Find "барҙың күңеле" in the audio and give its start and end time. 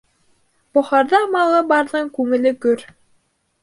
1.75-2.59